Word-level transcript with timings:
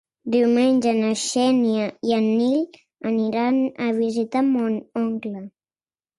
Diumenge 0.35 0.93
na 0.99 1.11
Xènia 1.23 1.83
i 2.11 2.15
en 2.17 2.25
Nil 2.39 2.65
aniran 3.11 3.61
a 3.91 3.93
visitar 4.01 4.45
mon 4.51 4.81
oncle. 5.05 5.47